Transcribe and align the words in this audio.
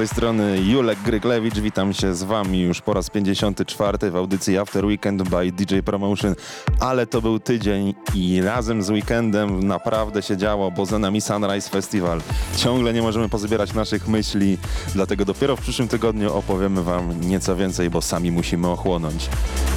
tej 0.00 0.08
strony 0.08 0.60
Julek 0.60 1.02
Gryglewicz. 1.02 1.58
Witam 1.58 1.92
się 1.92 2.14
z 2.14 2.22
Wami 2.22 2.60
już 2.60 2.80
po 2.80 2.94
raz 2.94 3.10
54 3.10 4.10
w 4.10 4.16
audycji 4.16 4.58
After 4.58 4.84
Weekend 4.84 5.22
by 5.22 5.52
DJ 5.52 5.78
Promotion. 5.78 6.34
Ale 6.78 7.06
to 7.06 7.22
był 7.22 7.38
tydzień 7.38 7.94
i 8.14 8.42
razem 8.42 8.82
z 8.82 8.90
weekendem 8.90 9.66
naprawdę 9.66 10.22
się 10.22 10.36
działo, 10.36 10.70
bo 10.70 10.86
za 10.86 10.98
nami 10.98 11.20
Sunrise 11.20 11.70
Festival. 11.70 12.20
Ciągle 12.56 12.92
nie 12.92 13.02
możemy 13.02 13.28
pozbierać 13.28 13.72
naszych 13.74 14.08
myśli, 14.08 14.58
dlatego 14.94 15.24
dopiero 15.24 15.56
w 15.56 15.60
przyszłym 15.60 15.88
tygodniu 15.88 16.34
opowiemy 16.34 16.82
Wam 16.82 17.20
nieco 17.20 17.56
więcej, 17.56 17.90
bo 17.90 18.02
sami 18.02 18.32
musimy 18.32 18.68
ochłonąć. 18.68 19.28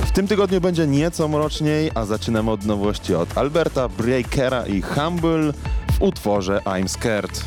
W 0.05 0.11
tym 0.11 0.27
tygodniu 0.27 0.61
będzie 0.61 0.87
nieco 0.87 1.27
mroczniej, 1.27 1.91
a 1.95 2.05
zaczynamy 2.05 2.51
od 2.51 2.65
nowości 2.65 3.15
od 3.15 3.37
Alberta 3.37 3.89
Breakera 3.89 4.65
i 4.65 4.81
Humble 4.81 5.53
w 5.91 6.01
utworze 6.01 6.61
I'm 6.65 6.87
Scared. 6.87 7.43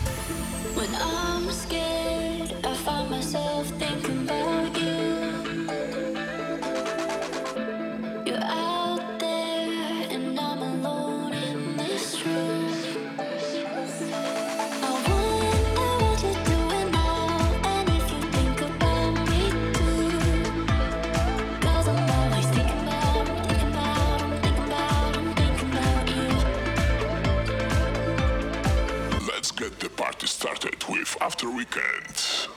party 29.97 30.27
started 30.27 30.85
with 30.89 31.16
After 31.21 31.49
Weekend. 31.51 32.55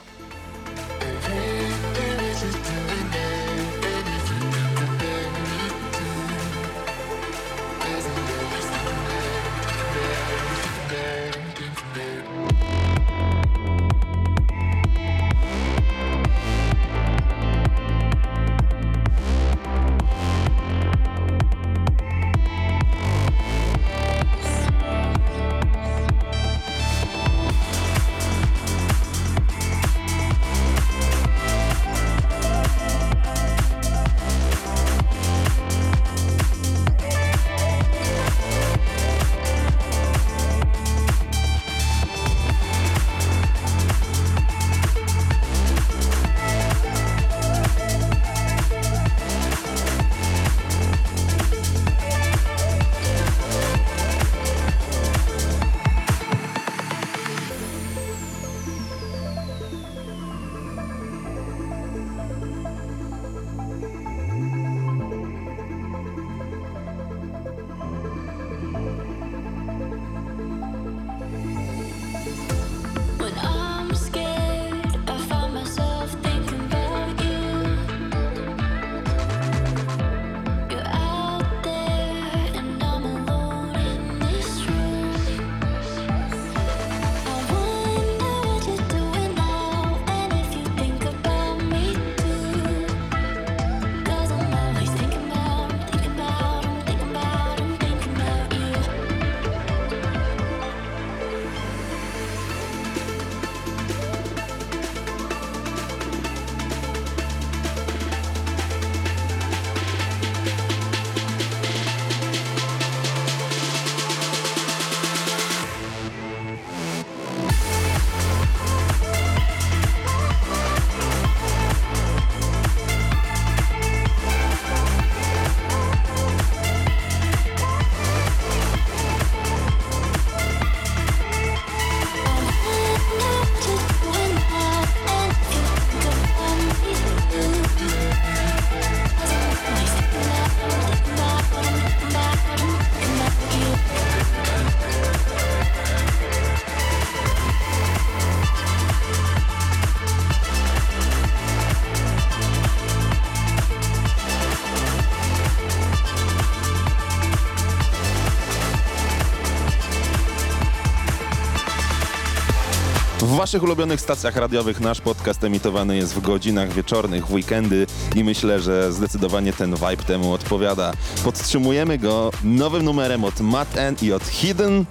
Waszych 163.50 163.62
ulubionych 163.62 164.00
stacjach 164.00 164.36
radiowych 164.36 164.80
nasz 164.80 165.00
podcast 165.00 165.44
emitowany 165.44 165.96
jest 165.96 166.14
w 166.14 166.20
godzinach 166.20 166.72
wieczornych, 166.72 167.26
w 167.26 167.32
weekendy 167.32 167.86
i 168.16 168.24
myślę, 168.24 168.60
że 168.60 168.92
zdecydowanie 168.92 169.52
ten 169.52 169.74
vibe 169.74 170.04
temu 170.06 170.32
odpowiada. 170.32 170.92
Podtrzymujemy 171.24 171.98
go 171.98 172.30
nowym 172.44 172.84
numerem 172.84 173.24
od 173.24 173.40
Matt 173.40 173.76
N 173.76 173.96
i 174.02 174.12
od 174.12 174.22
Hidden, 174.22 174.84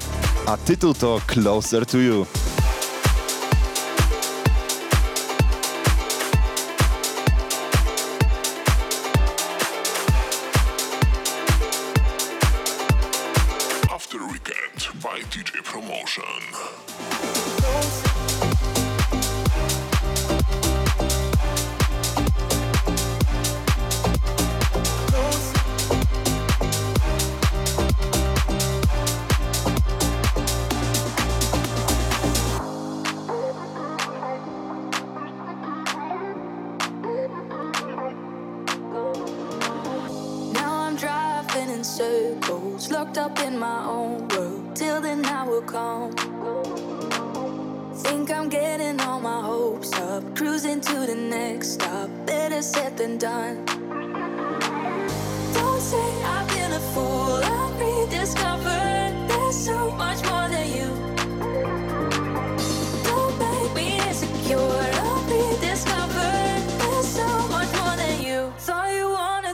a 0.46 0.58
tytuł 0.58 0.94
to 0.94 1.22
Closer 1.28 1.86
to 1.86 1.98
You. 1.98 2.26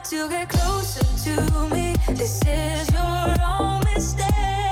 to 0.10 0.30
get 0.30 0.48
closer 0.50 1.04
to 1.24 1.70
me. 1.70 1.96
This 2.10 2.40
is 2.46 2.92
your 2.92 3.36
own 3.44 3.82
mistake. 3.86 4.65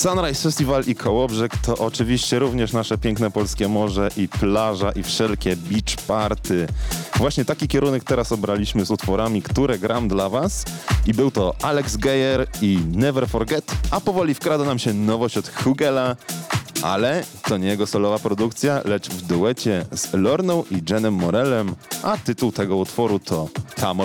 Sunrise 0.00 0.42
Festival 0.42 0.84
i 0.86 0.94
Kołobrzeg 0.94 1.56
to 1.56 1.78
oczywiście 1.78 2.38
również 2.38 2.72
nasze 2.72 2.98
piękne 2.98 3.30
polskie 3.30 3.68
morze 3.68 4.08
i 4.16 4.28
plaża 4.28 4.92
i 4.92 5.02
wszelkie 5.02 5.56
beach 5.56 6.06
party. 6.06 6.66
Właśnie 7.16 7.44
taki 7.44 7.68
kierunek 7.68 8.04
teraz 8.04 8.32
obraliśmy 8.32 8.84
z 8.84 8.90
utworami, 8.90 9.42
które 9.42 9.78
gram 9.78 10.08
dla 10.08 10.28
was. 10.28 10.64
I 11.06 11.14
był 11.14 11.30
to 11.30 11.54
Alex 11.62 11.96
Geyer 11.96 12.46
i 12.62 12.78
Never 12.92 13.28
Forget, 13.28 13.72
a 13.90 14.00
powoli 14.00 14.34
wkrada 14.34 14.64
nam 14.64 14.78
się 14.78 14.94
nowość 14.94 15.36
od 15.36 15.48
Hugela, 15.48 16.16
ale 16.82 17.24
to 17.42 17.56
nie 17.56 17.68
jego 17.68 17.86
solowa 17.86 18.18
produkcja, 18.18 18.80
lecz 18.84 19.10
w 19.10 19.22
duecie 19.22 19.86
z 19.92 20.14
Lorną 20.14 20.64
i 20.70 20.82
Jenem 20.90 21.14
Morelem, 21.14 21.74
a 22.02 22.16
tytuł 22.16 22.52
tego 22.52 22.76
utworu 22.76 23.18
to 23.18 23.48
Tamo 23.76 24.04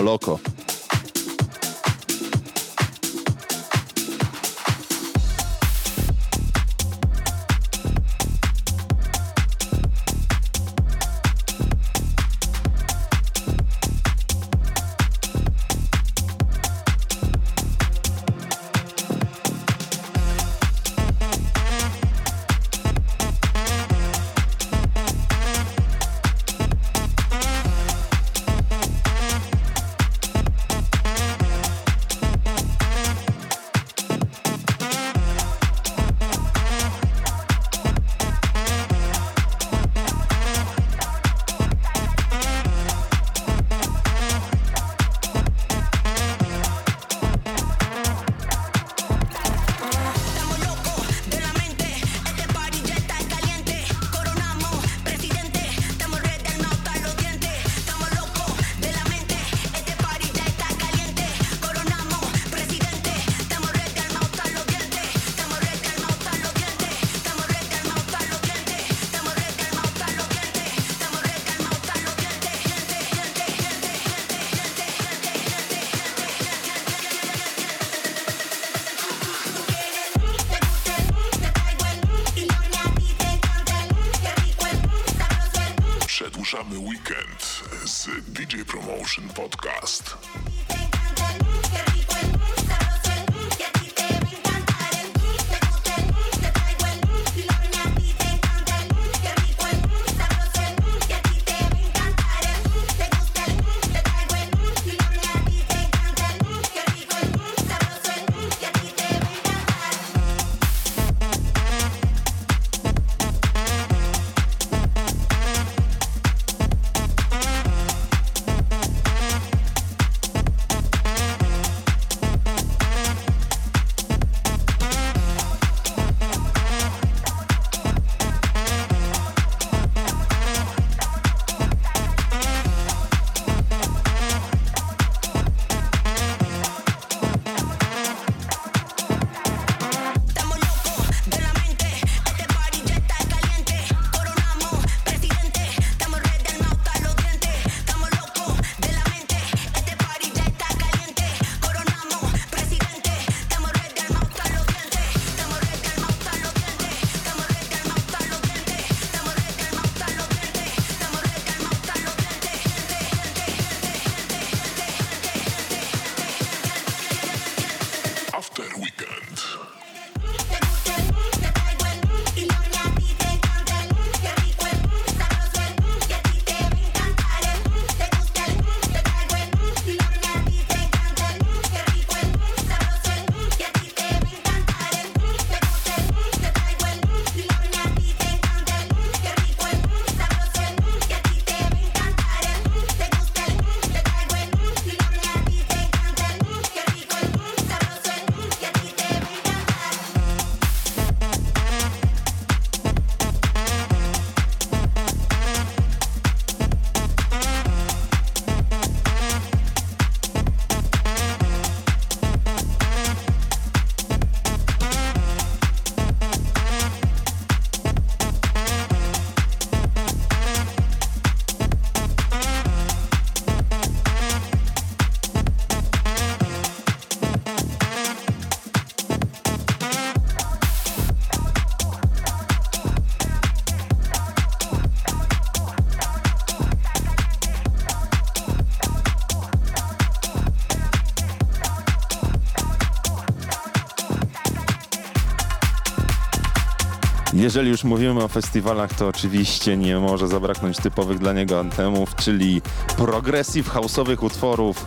Jeżeli 247.46 247.70
już 247.70 247.84
mówimy 247.84 248.24
o 248.24 248.28
festiwalach, 248.28 248.94
to 248.94 249.08
oczywiście 249.08 249.76
nie 249.76 249.98
może 249.98 250.28
zabraknąć 250.28 250.76
typowych 250.76 251.18
dla 251.18 251.32
niego 251.32 251.60
antemów, 251.60 252.14
czyli 252.16 252.62
progressive 252.96 253.68
house'owych 253.68 254.24
utworów. 254.24 254.84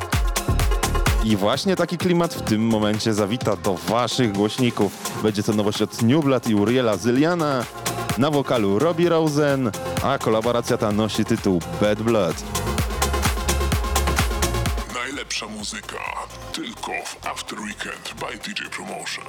I 1.23 1.35
właśnie 1.35 1.75
taki 1.75 1.97
klimat 1.97 2.33
w 2.33 2.41
tym 2.41 2.61
momencie 2.61 3.13
zawita 3.13 3.55
do 3.55 3.73
waszych 3.73 4.31
głośników. 4.31 5.21
Będzie 5.23 5.43
to 5.43 5.53
nowość 5.53 5.81
od 5.81 6.01
Newblood 6.01 6.47
i 6.47 6.55
Uriela 6.55 6.97
Zyliana, 6.97 7.65
na 8.17 8.31
wokalu 8.31 8.79
Robbie 8.79 9.09
Rosen, 9.09 9.71
a 10.03 10.17
kolaboracja 10.17 10.77
ta 10.77 10.91
nosi 10.91 11.25
tytuł 11.25 11.61
Bad 11.81 12.01
Blood. 12.01 12.43
Najlepsza 14.93 15.47
muzyka 15.47 15.97
tylko 16.53 16.91
w 17.05 17.27
After 17.27 17.59
Weekend 17.59 18.13
by 18.19 18.37
DJ 18.37 18.63
Promotion. 18.75 19.25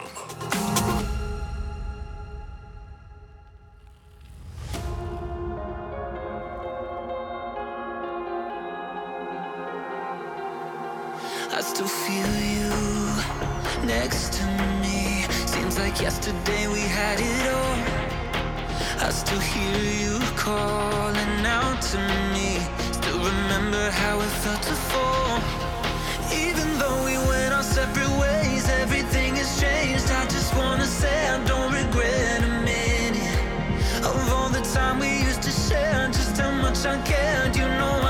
next 13.98 14.34
to 14.34 14.44
me. 14.82 15.24
Seems 15.54 15.76
like 15.76 16.00
yesterday 16.00 16.62
we 16.68 16.82
had 16.98 17.18
it 17.18 17.44
all. 17.56 17.76
I 19.06 19.08
still 19.10 19.42
hear 19.52 19.80
you 20.02 20.14
calling 20.36 21.36
out 21.58 21.78
to 21.90 21.98
me. 22.34 22.50
Still 22.98 23.18
remember 23.32 23.84
how 24.02 24.14
it 24.26 24.32
felt 24.44 24.62
to 24.70 24.76
fall 24.90 25.38
Even 26.44 26.68
though 26.80 26.98
we 27.08 27.16
went 27.30 27.52
our 27.58 27.66
separate 27.78 28.14
ways 28.24 28.64
Everything 28.84 29.30
has 29.40 29.50
changed. 29.62 30.08
I 30.22 30.24
just 30.36 30.50
wanna 30.60 30.88
say 31.00 31.16
I 31.34 31.38
don't 31.50 31.72
regret 31.82 32.38
a 32.50 32.52
minute 32.72 33.38
Of 34.10 34.18
all 34.34 34.50
the 34.58 34.64
time 34.76 34.96
we 35.04 35.10
used 35.28 35.42
to 35.48 35.52
share. 35.66 36.06
Just 36.18 36.36
how 36.42 36.52
much 36.64 36.80
I 36.94 36.96
cared, 37.12 37.56
you 37.56 37.66
know 37.78 37.94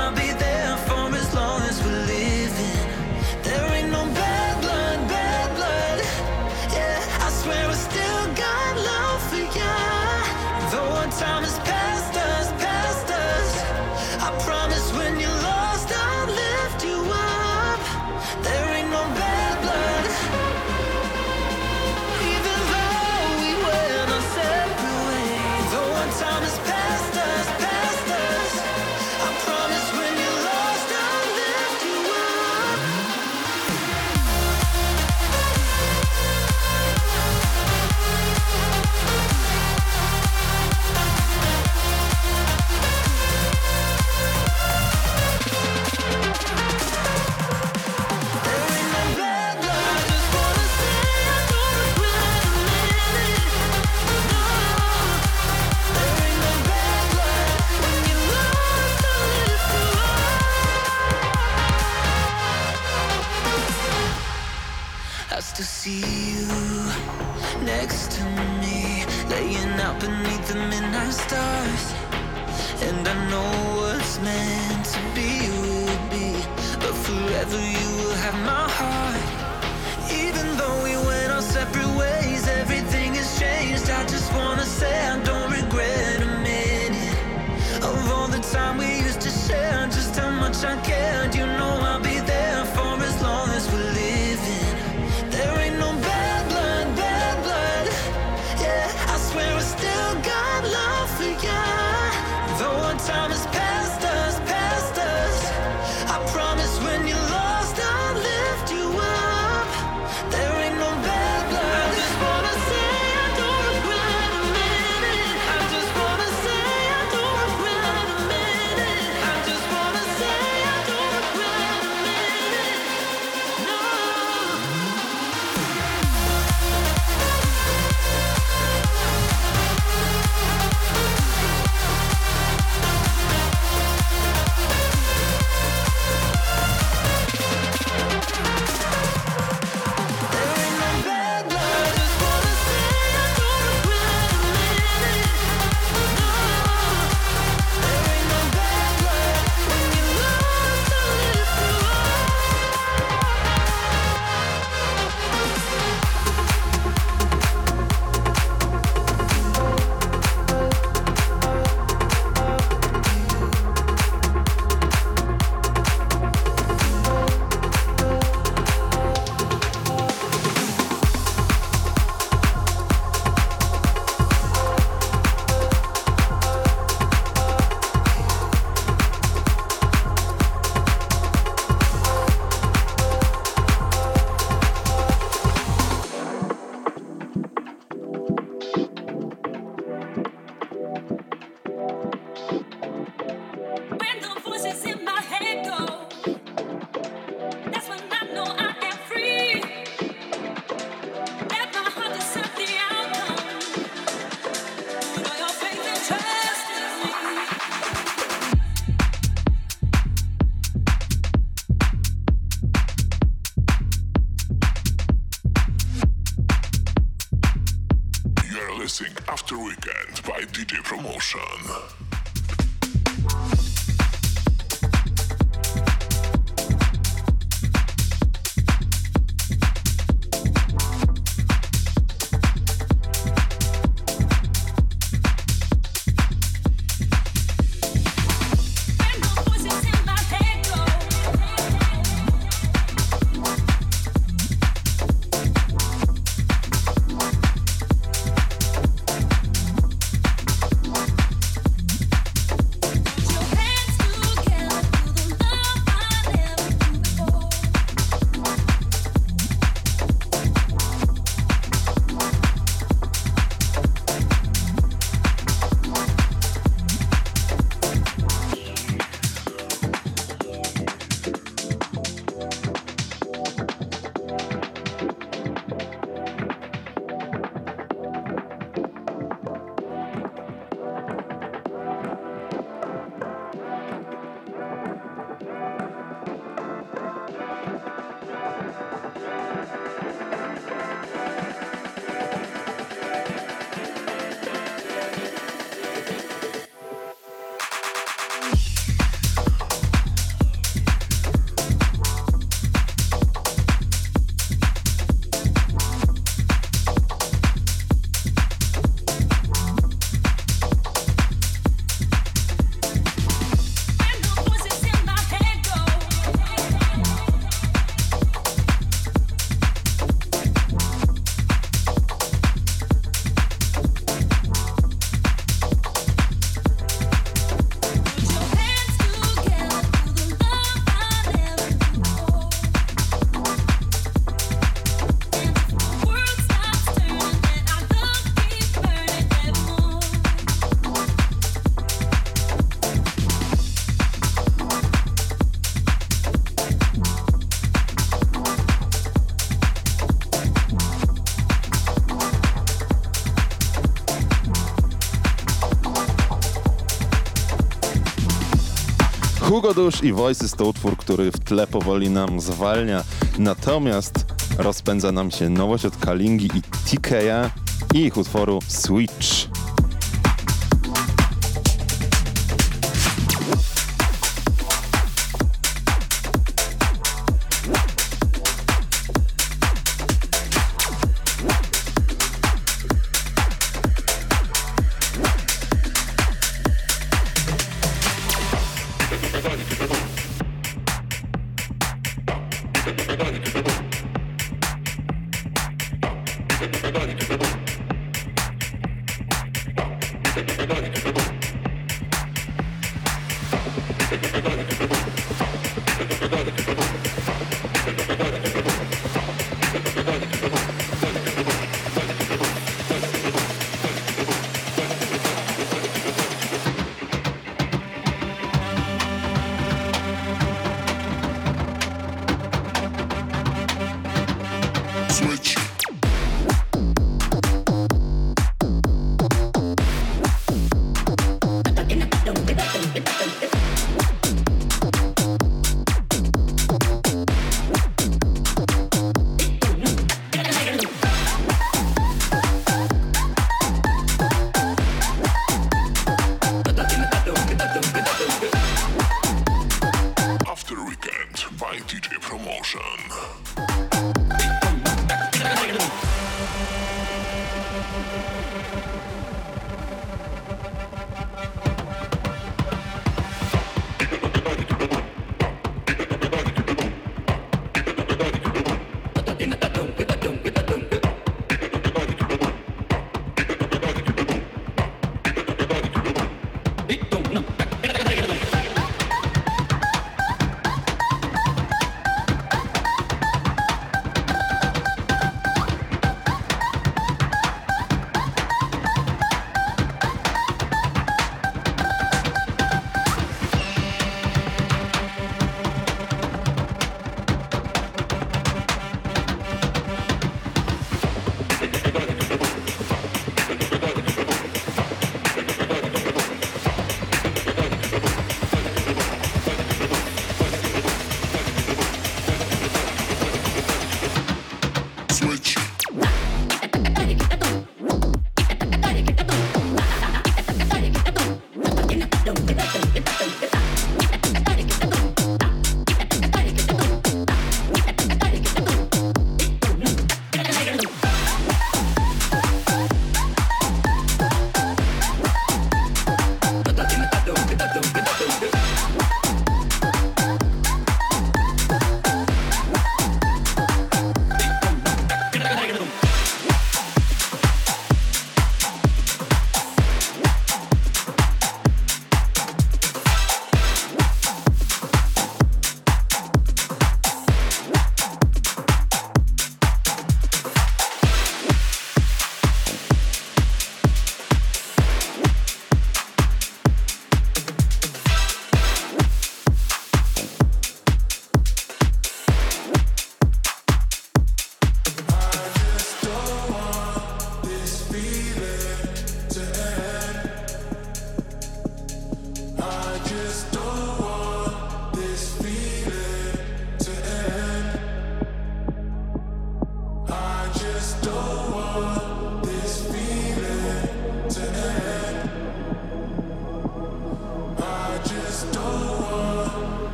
Hugo 359.61 359.73
Dusz 359.73 360.03
i 360.03 360.13
Voices 360.13 360.53
to 360.53 360.65
utwór, 360.65 360.97
który 360.97 361.31
w 361.31 361.39
tle 361.39 361.67
powoli 361.67 362.09
nam 362.09 362.39
zwalnia. 362.39 363.03
Natomiast 363.39 364.25
rozpędza 364.57 365.11
nam 365.11 365.31
się 365.31 365.49
nowość 365.49 365.85
od 365.85 365.97
Kalingi 365.97 366.45
i 366.45 366.61
TK'a 366.61 367.49
i 367.93 368.05
ich 368.05 368.17
utworu. 368.17 368.59
Switch. 368.67 369.50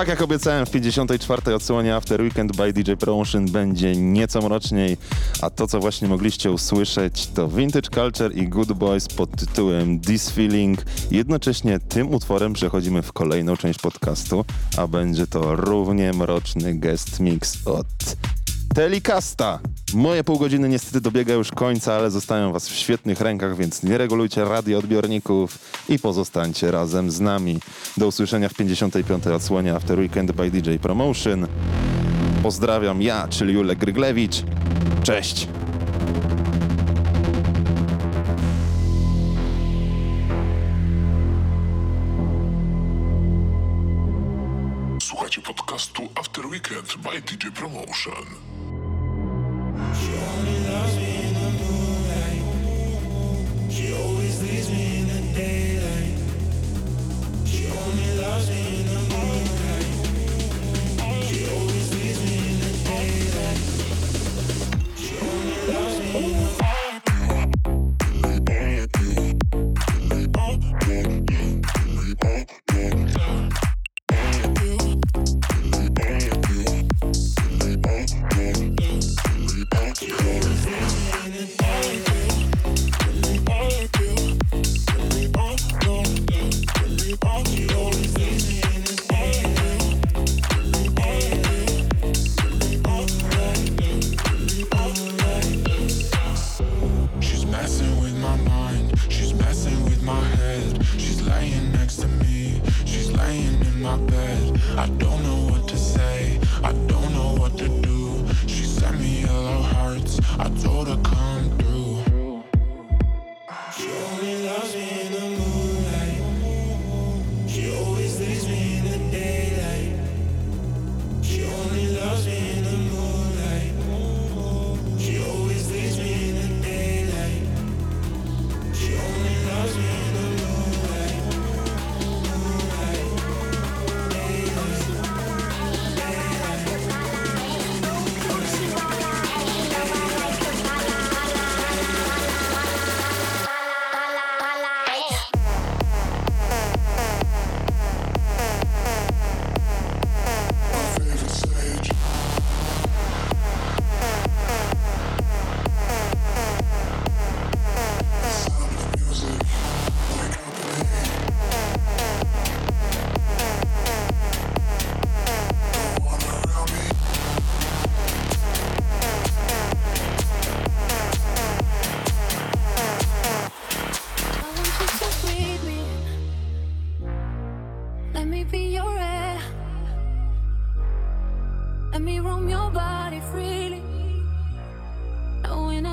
Tak 0.00 0.08
jak 0.08 0.22
obiecałem 0.22 0.66
w 0.66 0.70
54. 0.70 1.54
odsłonie 1.54 1.96
After 1.96 2.22
Weekend 2.22 2.56
by 2.56 2.72
DJ 2.72 2.92
Promotion 2.92 3.46
będzie 3.46 3.96
nieco 3.96 4.40
mroczniej, 4.40 4.96
a 5.42 5.50
to 5.50 5.66
co 5.66 5.80
właśnie 5.80 6.08
mogliście 6.08 6.50
usłyszeć 6.50 7.26
to 7.26 7.48
Vintage 7.48 7.90
Culture 7.90 8.32
i 8.36 8.48
Good 8.48 8.72
Boys 8.72 9.08
pod 9.08 9.36
tytułem 9.36 10.00
This 10.00 10.30
Feeling. 10.30 10.78
Jednocześnie 11.10 11.78
tym 11.78 12.14
utworem 12.14 12.52
przechodzimy 12.52 13.02
w 13.02 13.12
kolejną 13.12 13.56
część 13.56 13.78
podcastu, 13.78 14.44
a 14.76 14.86
będzie 14.86 15.26
to 15.26 15.56
równie 15.56 16.12
mroczny 16.12 16.74
guest 16.74 17.20
mix 17.20 17.66
od 17.66 17.86
Telecasta. 18.74 19.58
Moje 19.94 20.24
pół 20.24 20.38
godziny 20.38 20.68
niestety 20.68 21.00
dobiega 21.00 21.34
już 21.34 21.50
końca, 21.50 21.94
ale 21.94 22.10
zostają 22.10 22.52
was 22.52 22.68
w 22.68 22.74
świetnych 22.74 23.20
rękach, 23.20 23.56
więc 23.56 23.82
nie 23.82 23.98
regulujcie 23.98 24.44
radioodbiorników 24.44 25.58
i 25.88 25.98
pozostańcie 25.98 26.70
razem 26.70 27.10
z 27.10 27.20
nami. 27.20 27.60
Do 27.96 28.06
usłyszenia 28.06 28.48
w 28.48 28.54
55. 28.54 29.26
odsłonie 29.26 29.74
After 29.74 29.98
Weekend 29.98 30.32
by 30.32 30.50
DJ 30.50 30.74
Promotion. 30.76 31.46
Pozdrawiam 32.42 33.02
ja, 33.02 33.28
czyli 33.28 33.54
Julek 33.54 33.78
Gryglewicz. 33.78 34.42
Cześć! 35.02 35.48
Słuchajcie 45.02 45.40
podcastu 45.40 46.08
After 46.14 46.46
Weekend 46.46 46.96
by 46.96 47.20
DJ 47.20 47.46
Promotion. 47.54 48.24
Shorty 49.78 50.58
loves 50.66 50.96
me. 50.96 51.09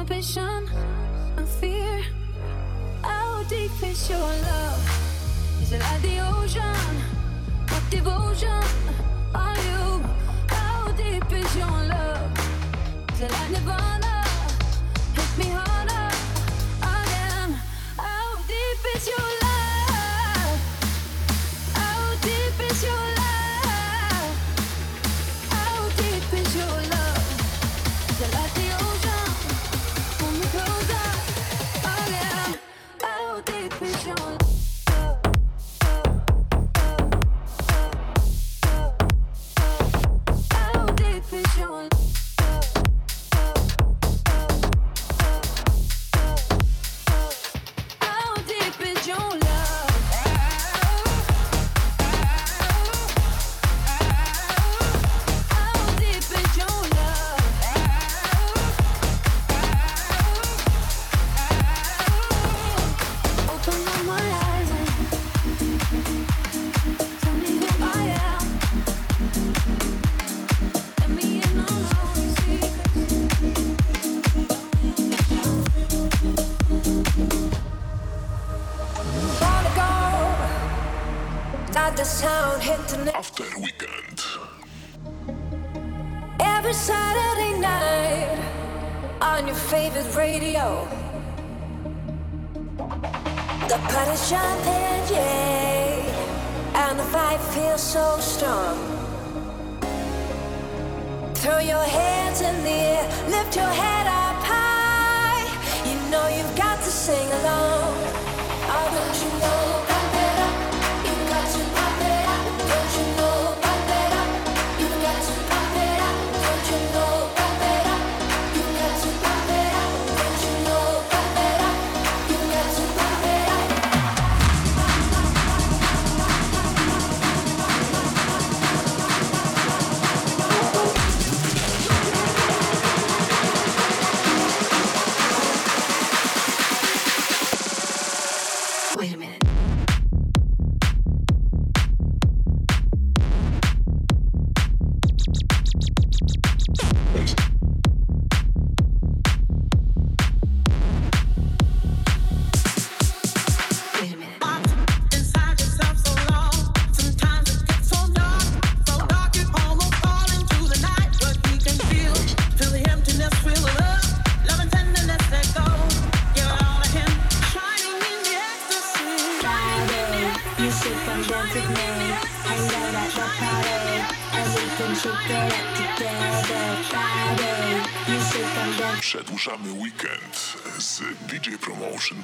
No 0.10 0.16
inhibition, 0.16 0.70
fear. 1.60 2.02
How 3.02 3.44
deep 3.44 3.72
is 3.84 4.10
your 4.10 4.20
love? 4.20 5.62
Is 5.62 5.74
it 5.74 5.82
like 5.82 6.02
the 6.02 6.20
ocean? 6.20 7.02
What 7.68 7.84
devotion 7.90 8.64
are 9.36 9.58
you? 9.58 10.04
How 10.48 10.92
deep 10.94 11.32
is 11.32 11.56
your 11.58 11.68
love? 11.68 12.32
Is 13.14 13.22
it 13.22 13.32
like 13.32 13.52
Nirvana? 13.52 14.24
Hit 15.14 15.38
me 15.38 15.52
harder 15.52 16.16
again. 16.82 17.60
How 17.98 18.36
deep 18.48 18.96
is 18.96 19.08
your 19.08 19.18
love? 19.18 19.47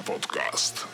Podcast. 0.04 0.93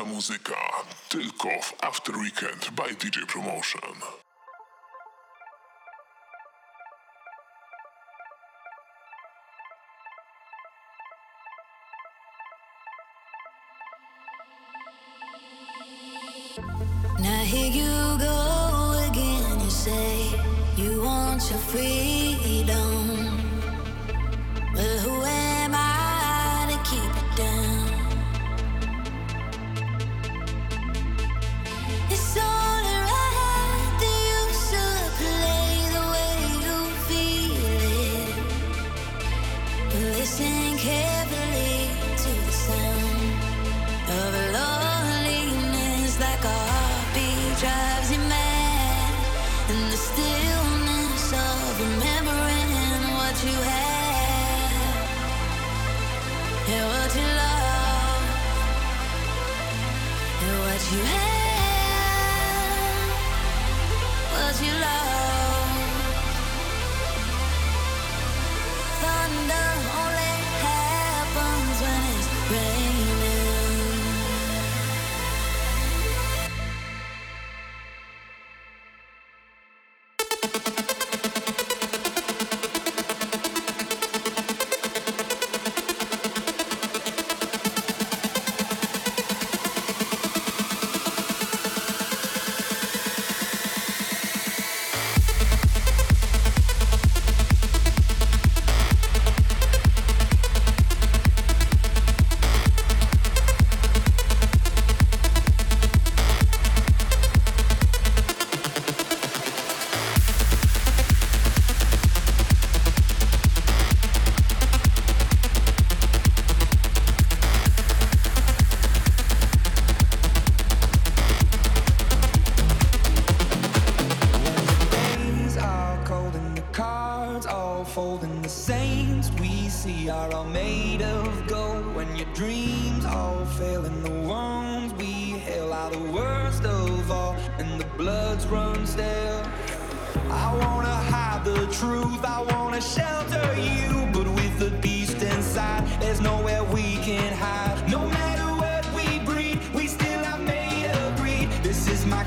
Nasza 0.00 0.12
muzyka 0.12 0.56
tylko 1.08 1.48
w 1.48 1.74
After 1.80 2.16
Weekend 2.16 2.70
by 2.70 2.94
DJ 2.94 3.26
Promotion. 3.26 3.80
Now 17.18 17.44
here 17.44 17.68
you 17.68 18.18
go 18.18 18.92
again, 19.10 19.60
you 19.64 19.70
say 19.70 20.30
you 20.76 21.02
want 21.04 21.50
your 21.50 21.60
freedom. 21.60 22.09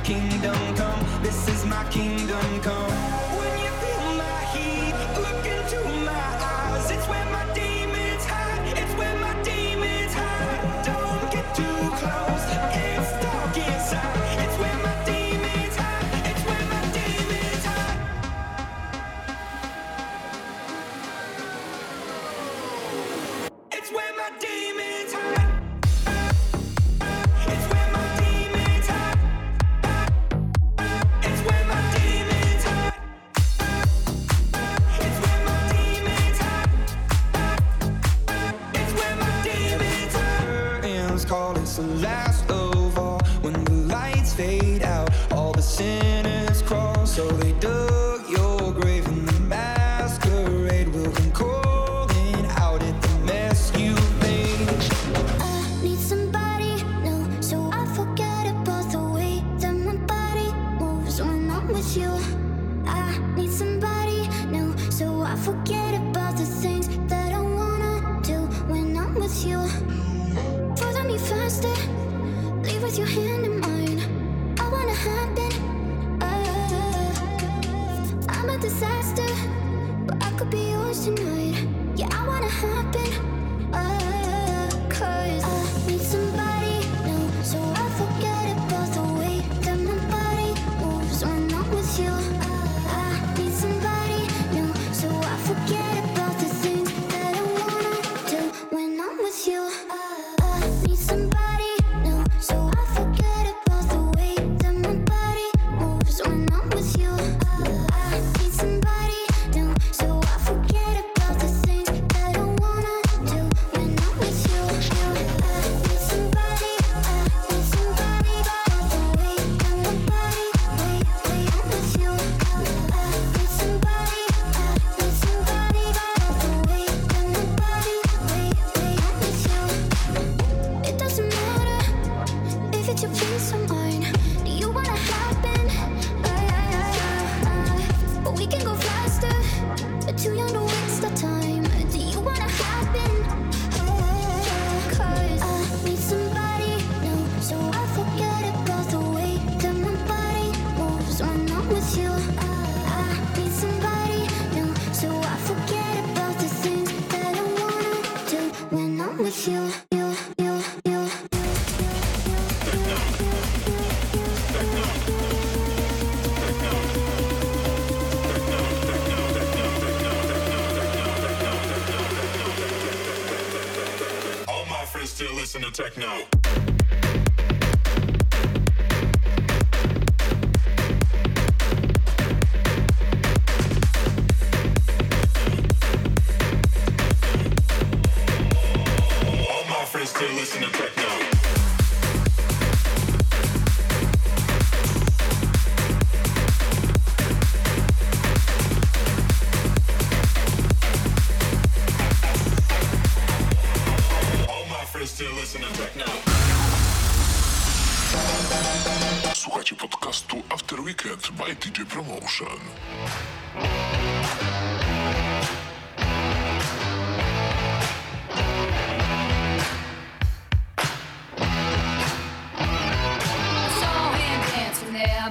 kingdom 0.04 0.76
come. 0.76 1.06
This 1.22 1.48
is 1.48 1.66
my 1.66 1.84
kingdom 1.86 2.62
come. 2.62 3.13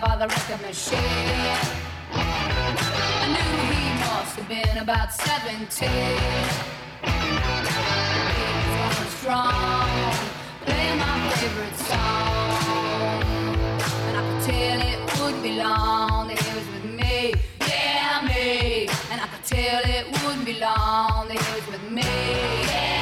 by 0.02 0.16
the 0.16 0.26
record 0.26 0.60
machine. 0.62 0.98
I 2.10 3.26
knew 3.34 3.52
he 3.70 3.82
must 4.02 4.34
have 4.36 4.48
been 4.48 4.78
about 4.78 5.12
17. 5.12 5.88
He 6.98 7.14
was 8.98 9.12
strong, 9.14 9.88
playing 10.66 10.98
my 10.98 11.30
favorite 11.36 11.78
song. 11.86 13.22
And 14.08 14.16
I 14.16 14.22
could 14.26 14.42
tell 14.50 14.80
it 14.92 14.98
would 15.20 15.38
be 15.40 15.52
long 15.52 16.26
that 16.26 16.38
he 16.40 16.50
was 16.58 16.66
with 16.74 16.86
me, 16.98 17.34
yeah, 17.60 18.26
me. 18.26 18.88
And 19.12 19.20
I 19.20 19.26
could 19.30 19.44
tell 19.44 19.82
it 19.84 20.06
would 20.24 20.44
be 20.44 20.54
long 20.58 21.28
that 21.28 21.38
he 21.38 21.54
was 21.54 21.66
with 21.70 21.90
me, 21.92 22.02
yeah. 22.02 23.01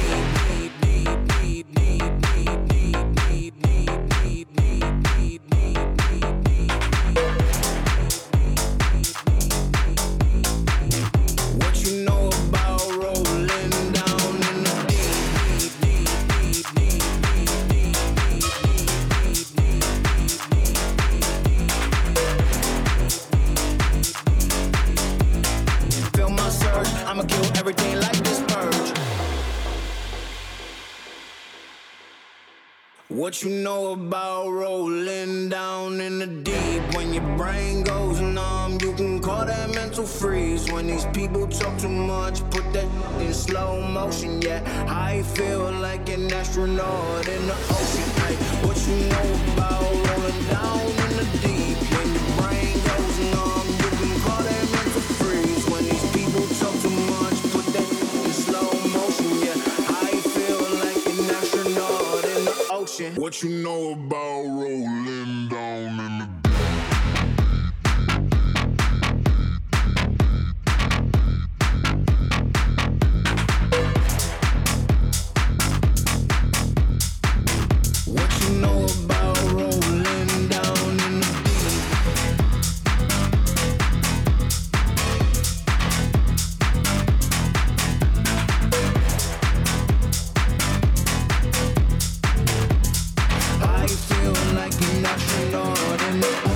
freeze 40.05 40.71
when 40.71 40.87
these 40.87 41.05
people 41.07 41.47
talk 41.47 41.77
too 41.77 41.89
much. 41.89 42.41
Put 42.49 42.71
that 42.73 42.87
in 43.19 43.33
slow 43.33 43.81
motion, 43.81 44.41
yeah. 44.41 44.61
I 44.87 45.23
feel 45.23 45.71
like 45.71 46.09
an 46.09 46.31
astronaut 46.31 47.27
in 47.27 47.47
the 47.47 47.53
ocean. 47.53 48.67
What 48.67 48.77
you 48.87 48.95
know 49.09 49.53
about? 49.53 50.00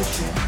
Culture. 0.05 0.44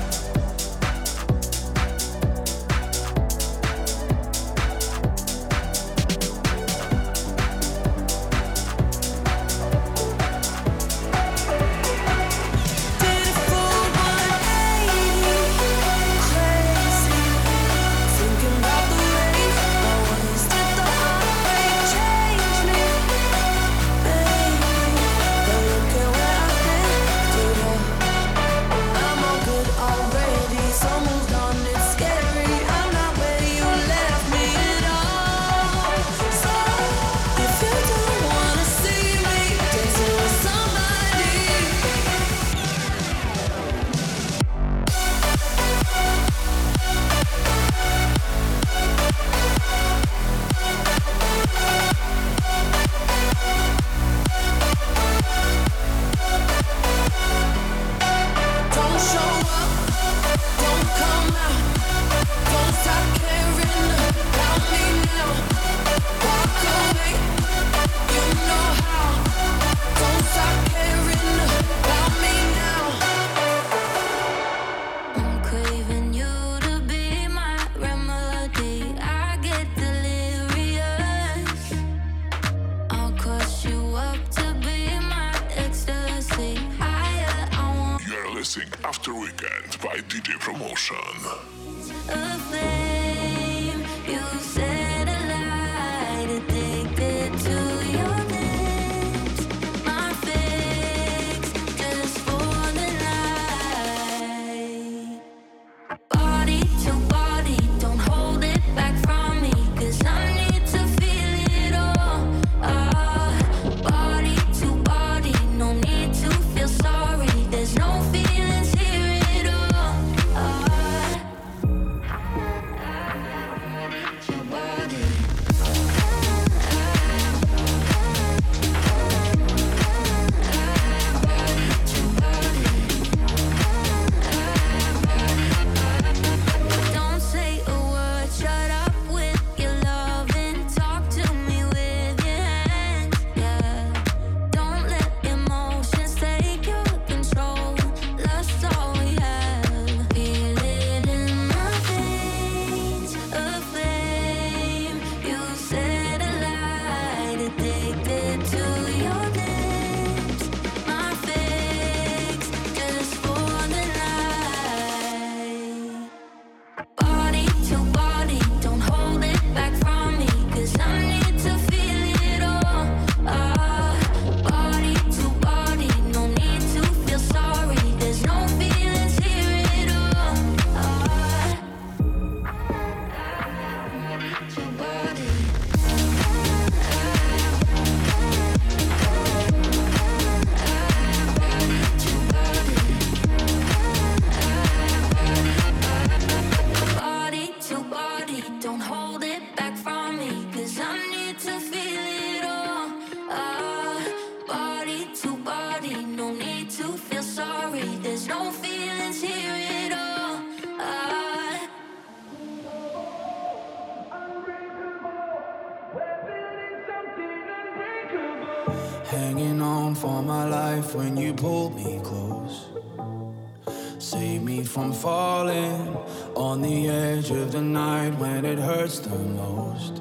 falling 225.37 225.95
on 226.35 226.61
the 226.63 226.87
edge 226.87 227.29
of 227.29 227.51
the 227.51 227.61
night 227.61 228.11
when 228.17 228.43
it 228.43 228.57
hurts 228.57 228.97
the 228.99 229.19
most. 229.43 229.93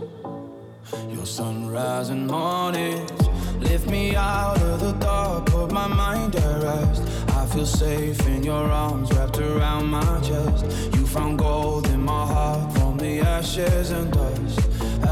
Your 1.14 1.26
sunrise 1.26 2.08
and 2.08 2.26
mornings 2.26 3.20
lift 3.58 3.86
me 3.86 4.16
out 4.16 4.60
of 4.62 4.80
the 4.80 4.92
dark, 4.92 5.44
put 5.46 5.70
my 5.72 5.86
mind 5.86 6.34
at 6.36 6.62
rest. 6.62 7.02
I 7.40 7.44
feel 7.52 7.66
safe 7.66 8.20
in 8.26 8.44
your 8.44 8.66
arms 8.84 9.12
wrapped 9.12 9.38
around 9.38 9.86
my 9.98 10.14
chest. 10.28 10.64
You 10.94 11.04
found 11.06 11.38
gold 11.38 11.86
in 11.94 12.02
my 12.02 12.24
heart 12.34 12.72
from 12.78 12.96
the 12.96 13.20
ashes 13.20 13.90
and 13.90 14.10
dust, 14.12 14.60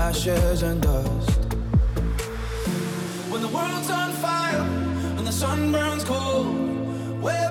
ashes 0.09 0.63
and 0.63 0.81
dust. 0.81 1.41
When 3.31 3.43
the 3.43 3.53
world's 3.57 3.91
on 3.91 4.11
fire 4.25 4.67
and 5.19 5.27
the 5.27 5.37
sun 5.43 5.71
burns 5.73 6.05
cold, 6.05 6.47
where 7.25 7.51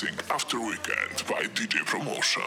Mixing 0.00 0.20
After 0.30 0.60
Weekend 0.60 1.24
by 1.28 1.42
DJ 1.54 1.84
Promotion. 1.84 2.44